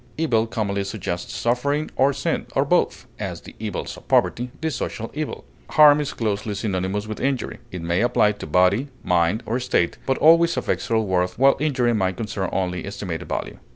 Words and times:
Evil 0.17 0.47
commonly 0.47 0.83
suggests 0.83 1.35
suffering 1.35 1.91
or 1.95 2.11
sin, 2.11 2.47
or 2.55 2.65
both; 2.65 3.05
as, 3.19 3.41
the 3.41 3.53
evils 3.59 3.95
of 3.97 4.07
poverty, 4.07 4.49
the 4.59 4.71
social 4.71 5.11
evil. 5.13 5.45
Harm 5.69 6.01
is 6.01 6.11
closely 6.13 6.55
synonymous 6.55 7.05
with 7.05 7.19
injury; 7.19 7.59
it 7.71 7.83
may 7.83 8.01
apply 8.01 8.31
to 8.31 8.47
body, 8.47 8.87
mind, 9.03 9.43
or 9.45 9.57
estate, 9.57 9.99
but 10.07 10.17
always 10.17 10.57
affects 10.57 10.89
real 10.89 11.05
worth, 11.05 11.37
while 11.37 11.55
injury 11.59 11.93
may 11.93 12.11
concern 12.13 12.49
only 12.51 12.83
estimated 12.83 13.29
value. 13.29 13.59